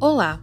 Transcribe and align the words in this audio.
Olá, 0.00 0.40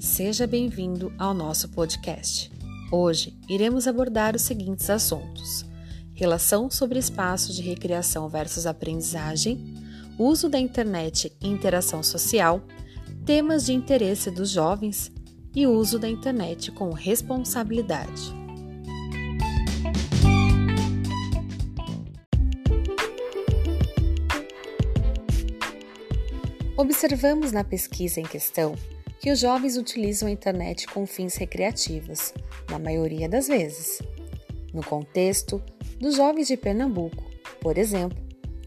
seja 0.00 0.46
bem-vindo 0.46 1.12
ao 1.18 1.34
nosso 1.34 1.68
podcast. 1.68 2.50
Hoje 2.90 3.38
iremos 3.46 3.86
abordar 3.86 4.34
os 4.34 4.40
seguintes 4.40 4.88
assuntos: 4.88 5.66
relação 6.14 6.70
sobre 6.70 6.98
espaços 6.98 7.54
de 7.54 7.60
recreação 7.60 8.26
versus 8.26 8.64
aprendizagem, 8.64 9.74
uso 10.18 10.48
da 10.48 10.58
internet 10.58 11.30
e 11.42 11.46
interação 11.46 12.02
social, 12.02 12.62
temas 13.26 13.66
de 13.66 13.74
interesse 13.74 14.30
dos 14.30 14.48
jovens 14.48 15.12
e 15.54 15.66
uso 15.66 15.98
da 15.98 16.08
internet 16.08 16.72
com 16.72 16.90
responsabilidade. 16.90 18.45
Observamos 26.78 27.52
na 27.52 27.64
pesquisa 27.64 28.20
em 28.20 28.24
questão 28.24 28.74
que 29.18 29.30
os 29.30 29.38
jovens 29.38 29.78
utilizam 29.78 30.28
a 30.28 30.30
internet 30.30 30.86
com 30.86 31.06
fins 31.06 31.34
recreativos, 31.36 32.34
na 32.70 32.78
maioria 32.78 33.26
das 33.26 33.48
vezes. 33.48 34.02
No 34.74 34.84
contexto 34.84 35.62
dos 35.98 36.16
jovens 36.16 36.48
de 36.48 36.56
Pernambuco, 36.56 37.24
por 37.62 37.78
exemplo, 37.78 38.18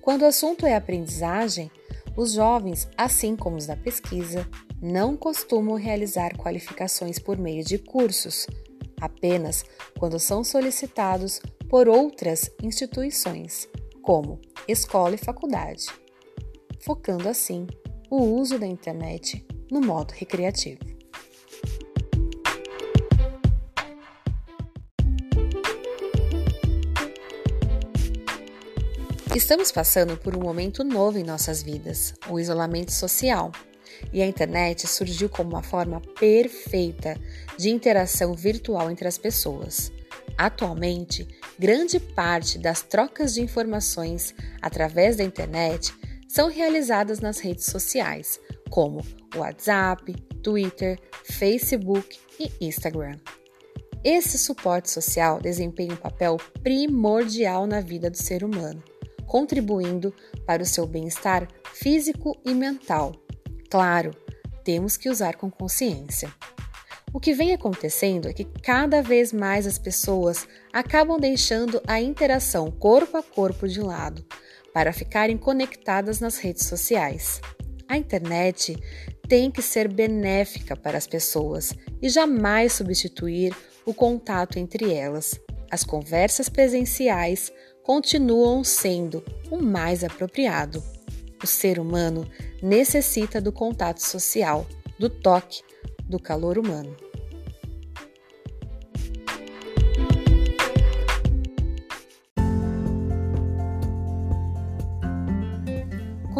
quando 0.02 0.24
o 0.24 0.26
assunto 0.26 0.66
é 0.66 0.76
aprendizagem, 0.76 1.70
os 2.18 2.34
jovens, 2.34 2.90
assim 2.98 3.36
como 3.36 3.58
os 3.58 3.68
da 3.68 3.78
pesquisa, 3.78 4.50
não 4.82 5.16
costumam 5.16 5.76
realizar 5.76 6.36
qualificações 6.36 7.20
por 7.20 7.38
meio 7.38 7.64
de 7.64 7.78
cursos, 7.78 8.48
apenas 9.00 9.64
quando 10.00 10.18
são 10.18 10.44
solicitados 10.44 11.40
por 11.70 11.88
outras 11.88 12.50
instituições, 12.64 13.70
como 14.02 14.42
escola 14.68 15.14
e 15.14 15.20
faculdade, 15.20 15.86
focando 16.80 17.30
assim 17.30 17.68
o 18.10 18.24
uso 18.24 18.58
da 18.58 18.66
internet 18.66 19.46
no 19.70 19.80
modo 19.80 20.12
recreativo. 20.12 20.80
Estamos 29.36 29.72
passando 29.72 30.18
por 30.18 30.36
um 30.36 30.42
momento 30.42 30.84
novo 30.84 31.20
em 31.20 31.24
nossas 31.24 31.62
vidas, 31.62 32.14
o 32.30 32.40
isolamento 32.40 32.92
social. 32.92 33.52
E 34.12 34.22
a 34.22 34.26
internet 34.26 34.88
surgiu 34.88 35.30
como 35.30 35.52
uma 35.52 35.62
forma 35.62 36.02
perfeita 36.20 37.20
de 37.58 37.70
interação 37.70 38.34
virtual 38.34 38.90
entre 38.90 39.08
as 39.08 39.18
pessoas. 39.18 39.92
Atualmente, 40.38 41.28
grande 41.60 42.00
parte 42.00 42.58
das 42.58 42.82
trocas 42.82 43.34
de 43.34 43.42
informações 43.42 44.34
através 44.62 45.18
da 45.18 45.24
internet 45.24 45.94
são 46.30 46.48
realizadas 46.48 47.20
nas 47.20 47.40
redes 47.40 47.66
sociais, 47.66 48.40
como 48.70 49.04
WhatsApp, 49.36 50.14
Twitter, 50.44 51.00
Facebook 51.24 52.20
e 52.40 52.52
Instagram. 52.62 53.18
Esse 54.04 54.38
suporte 54.38 54.92
social 54.92 55.42
desempenha 55.42 55.94
um 55.94 55.98
papel 55.98 56.38
primordial 56.62 57.66
na 57.66 57.82
vida 57.82 58.12
do 58.12 58.18
ser 58.18 58.44
humano, 58.44 58.82
contribuindo 59.26 60.14
para 60.46 60.62
o 60.62 60.66
seu 60.66 60.86
bem-estar 60.86 61.48
físico 61.74 62.40
e 62.46 62.54
mental. 62.54 63.12
Claro, 63.70 64.12
temos 64.64 64.96
que 64.96 65.10
usar 65.10 65.36
com 65.36 65.50
consciência. 65.50 66.32
O 67.12 67.20
que 67.20 67.34
vem 67.34 67.54
acontecendo 67.54 68.28
é 68.28 68.34
que 68.34 68.46
cada 68.46 69.02
vez 69.02 69.34
mais 69.34 69.66
as 69.66 69.80
pessoas 69.80 70.48
acabam 70.72 71.20
deixando 71.20 71.82
a 71.88 72.00
interação 72.00 72.70
corpo 72.70 73.18
a 73.18 73.24
corpo 73.24 73.68
de 73.68 73.82
lado 73.82 74.24
para 74.80 74.94
ficarem 74.94 75.38
conectadas 75.38 76.22
nas 76.22 76.38
redes 76.38 76.66
sociais. 76.66 77.42
A 77.86 77.98
internet 77.98 78.78
tem 79.28 79.52
que 79.52 79.62
ser 79.62 79.90
benéfica 79.90 80.74
para 80.74 80.98
as 80.98 81.06
pessoas 81.06 81.74
e 82.02 82.08
jamais 82.08 82.72
substituir 82.72 83.54
o 83.86 83.94
contato 83.94 84.58
entre 84.58 84.94
elas. 84.94 85.38
As 85.70 85.84
conversas 85.84 86.48
presenciais 86.48 87.52
continuam 87.84 88.64
sendo 88.64 89.22
o 89.52 89.62
mais 89.62 90.02
apropriado. 90.02 90.82
O 91.44 91.46
ser 91.46 91.78
humano 91.78 92.26
necessita 92.64 93.42
do 93.42 93.52
contato 93.52 94.00
social, 94.00 94.66
do 94.98 95.10
toque, 95.10 95.62
do 96.08 96.18
calor 96.22 96.58
humano. 96.58 96.96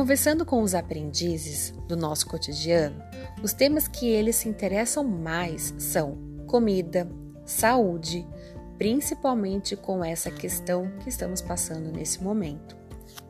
Conversando 0.10 0.44
com 0.44 0.64
os 0.64 0.74
aprendizes 0.74 1.72
do 1.88 1.96
nosso 1.96 2.26
cotidiano, 2.26 3.00
os 3.44 3.54
temas 3.54 3.88
que 3.88 4.10
eles 4.10 4.38
se 4.38 4.50
interessam 4.50 5.04
mais 5.04 5.72
são 5.78 6.18
comida, 6.48 7.08
saúde, 7.46 8.28
principalmente 8.76 9.76
com 9.76 10.04
essa 10.04 10.32
questão 10.32 10.90
que 11.02 11.10
estamos 11.10 11.44
passando 11.44 11.92
nesse 11.92 12.24
momento, 12.24 12.76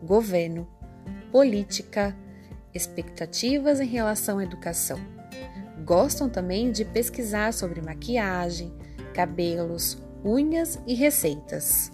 governo, 0.01 0.65
política, 1.33 2.15
expectativas 2.73 3.81
em 3.81 3.87
relação 3.87 4.39
à 4.39 4.43
educação. 4.45 5.01
Gostam 5.83 6.29
também 6.29 6.71
de 6.71 6.85
pesquisar 6.85 7.51
sobre 7.51 7.81
maquiagem, 7.81 8.73
cabelos, 9.13 10.01
unhas 10.23 10.79
e 10.87 10.93
receitas. 10.93 11.91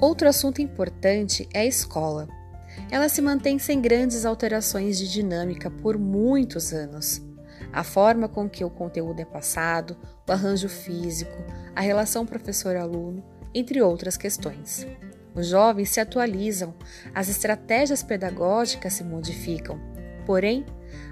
Outro 0.00 0.26
assunto 0.26 0.62
importante 0.62 1.46
é 1.52 1.60
a 1.60 1.66
escola. 1.66 2.26
Ela 2.90 3.10
se 3.10 3.20
mantém 3.20 3.58
sem 3.58 3.82
grandes 3.82 4.24
alterações 4.24 4.96
de 4.96 5.06
dinâmica 5.06 5.70
por 5.70 5.98
muitos 5.98 6.72
anos. 6.72 7.20
A 7.70 7.84
forma 7.84 8.26
com 8.26 8.48
que 8.48 8.64
o 8.64 8.70
conteúdo 8.70 9.20
é 9.20 9.26
passado, 9.26 9.94
o 10.26 10.32
arranjo 10.32 10.70
físico, 10.70 11.36
a 11.76 11.82
relação 11.82 12.24
professor-aluno, 12.24 13.22
entre 13.54 13.82
outras 13.82 14.16
questões. 14.16 14.86
Os 15.34 15.48
jovens 15.48 15.90
se 15.90 16.00
atualizam, 16.00 16.74
as 17.14 17.28
estratégias 17.28 18.02
pedagógicas 18.02 18.94
se 18.94 19.04
modificam. 19.04 19.78
Porém, 20.24 20.64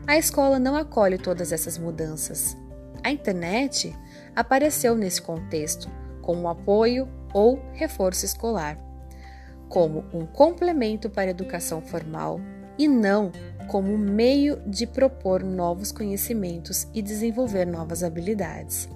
a 0.06 0.16
escola 0.16 0.58
não 0.58 0.74
acolhe 0.74 1.18
todas 1.18 1.52
essas 1.52 1.76
mudanças. 1.76 2.56
A 3.04 3.10
internet 3.10 3.94
apareceu 4.34 4.96
nesse 4.96 5.20
contexto 5.20 5.90
como 6.28 6.46
apoio 6.46 7.08
ou 7.32 7.58
reforço 7.72 8.26
escolar, 8.26 8.78
como 9.66 10.04
um 10.12 10.26
complemento 10.26 11.08
para 11.08 11.28
a 11.28 11.30
educação 11.30 11.80
formal 11.80 12.38
e 12.78 12.86
não 12.86 13.32
como 13.66 13.96
meio 13.96 14.60
de 14.66 14.86
propor 14.86 15.42
novos 15.42 15.90
conhecimentos 15.90 16.86
e 16.92 17.00
desenvolver 17.00 17.64
novas 17.64 18.04
habilidades. 18.04 18.90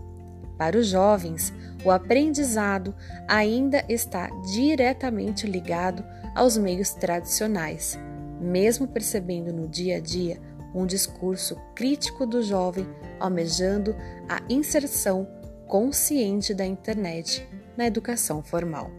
Para 0.58 0.76
os 0.76 0.88
jovens, 0.88 1.54
o 1.82 1.90
aprendizado 1.90 2.94
ainda 3.26 3.82
está 3.88 4.28
diretamente 4.52 5.46
ligado 5.46 6.04
aos 6.34 6.58
meios 6.58 6.90
tradicionais, 6.90 7.98
mesmo 8.42 8.86
percebendo 8.86 9.54
no 9.54 9.66
dia 9.66 9.96
a 9.96 10.00
dia 10.00 10.38
um 10.74 10.84
discurso 10.84 11.56
crítico 11.74 12.26
do 12.26 12.42
jovem 12.42 12.86
almejando 13.18 13.96
a 14.28 14.42
inserção 14.52 15.26
consciente 15.72 16.52
da 16.52 16.66
internet 16.66 17.48
na 17.78 17.86
educação 17.86 18.42
formal. 18.42 18.90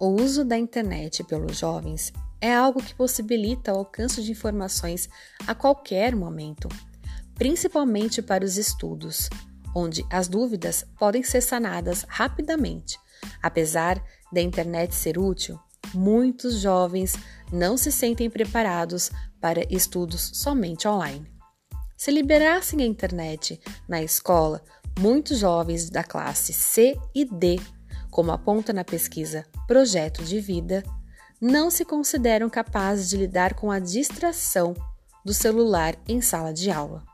O 0.00 0.08
uso 0.08 0.44
da 0.44 0.58
internet 0.58 1.22
pelos 1.22 1.56
jovens 1.56 2.12
é 2.40 2.52
algo 2.52 2.82
que 2.82 2.96
possibilita 2.96 3.72
o 3.72 3.78
alcance 3.78 4.20
de 4.20 4.32
informações 4.32 5.08
a 5.46 5.54
qualquer 5.54 6.16
momento, 6.16 6.68
principalmente 7.36 8.20
para 8.20 8.44
os 8.44 8.56
estudos, 8.56 9.30
onde 9.72 10.04
as 10.10 10.26
dúvidas 10.26 10.84
podem 10.98 11.22
ser 11.22 11.42
sanadas 11.42 12.04
rapidamente. 12.08 12.98
Apesar 13.42 14.02
da 14.32 14.40
internet 14.40 14.94
ser 14.94 15.18
útil, 15.18 15.58
muitos 15.94 16.60
jovens 16.60 17.14
não 17.52 17.76
se 17.76 17.90
sentem 17.90 18.28
preparados 18.28 19.10
para 19.40 19.64
estudos 19.72 20.30
somente 20.34 20.86
online. 20.86 21.26
Se 21.96 22.10
liberassem 22.10 22.82
a 22.82 22.86
internet 22.86 23.60
na 23.88 24.02
escola, 24.02 24.62
muitos 24.98 25.38
jovens 25.38 25.90
da 25.90 26.04
classe 26.04 26.52
C 26.52 26.96
e 27.14 27.24
D, 27.24 27.60
como 28.10 28.32
aponta 28.32 28.72
na 28.72 28.84
pesquisa 28.84 29.46
Projeto 29.66 30.22
de 30.24 30.40
Vida, 30.40 30.82
não 31.40 31.70
se 31.70 31.84
consideram 31.84 32.50
capazes 32.50 33.08
de 33.08 33.16
lidar 33.16 33.54
com 33.54 33.70
a 33.70 33.78
distração 33.78 34.74
do 35.24 35.32
celular 35.32 35.96
em 36.06 36.20
sala 36.20 36.52
de 36.52 36.70
aula. 36.70 37.04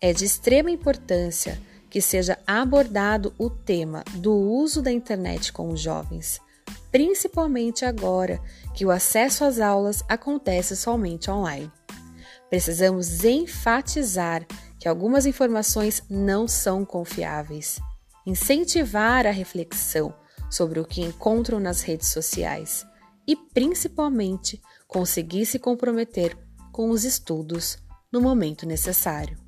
É 0.00 0.12
de 0.12 0.24
extrema 0.24 0.70
importância 0.70 1.60
que 1.92 2.00
seja 2.00 2.36
abordado 2.44 3.32
o 3.38 3.48
tema 3.48 4.02
do 4.14 4.34
uso 4.34 4.82
da 4.82 4.90
internet 4.90 5.52
com 5.52 5.68
os 5.68 5.80
jovens 5.80 6.40
principalmente 6.92 7.86
agora 7.86 8.38
que 8.74 8.84
o 8.84 8.90
acesso 8.90 9.44
às 9.44 9.58
aulas 9.58 10.04
acontece 10.08 10.76
somente 10.76 11.30
online. 11.30 11.72
Precisamos 12.50 13.24
enfatizar 13.24 14.46
que 14.78 14.86
algumas 14.86 15.24
informações 15.24 16.02
não 16.10 16.46
são 16.46 16.84
confiáveis, 16.84 17.80
incentivar 18.26 19.26
a 19.26 19.30
reflexão 19.30 20.14
sobre 20.50 20.78
o 20.78 20.84
que 20.84 21.00
encontram 21.00 21.58
nas 21.58 21.80
redes 21.80 22.08
sociais 22.08 22.84
e, 23.26 23.34
principalmente, 23.34 24.60
conseguir 24.86 25.46
se 25.46 25.58
comprometer 25.58 26.36
com 26.70 26.90
os 26.90 27.04
estudos 27.04 27.78
no 28.12 28.20
momento 28.20 28.66
necessário. 28.66 29.38